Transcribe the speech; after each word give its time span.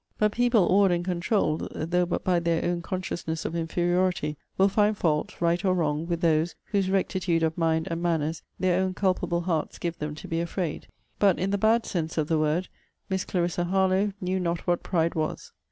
But 0.17 0.31
people 0.31 0.65
awed 0.67 0.89
and 0.91 1.05
controuled, 1.05 1.67
though 1.73 2.07
but 2.07 2.23
by 2.23 2.39
their 2.39 2.65
own 2.65 2.81
consciousness 2.81 3.45
of 3.45 3.55
inferiority, 3.55 4.35
will 4.57 4.67
find 4.67 4.97
fault, 4.97 5.39
right 5.39 5.63
or 5.63 5.75
wrong, 5.75 6.07
with 6.07 6.21
those, 6.21 6.55
whose 6.71 6.89
rectitude 6.89 7.43
of 7.43 7.55
mind 7.55 7.87
and 7.91 8.01
manners 8.01 8.41
their 8.59 8.81
own 8.81 8.95
culpable 8.95 9.41
hearts 9.41 9.77
give 9.77 9.99
them 9.99 10.15
to 10.15 10.27
be 10.27 10.41
afraid. 10.41 10.87
But, 11.19 11.37
in 11.37 11.51
the 11.51 11.57
bad 11.59 11.85
sense 11.85 12.17
of 12.17 12.29
the 12.29 12.39
word, 12.39 12.67
Miss 13.11 13.25
Clarissa 13.25 13.65
Harlowe 13.65 14.11
knew 14.19 14.39
not 14.39 14.65
what 14.65 14.81
pride 14.81 15.13
was. 15.13 15.51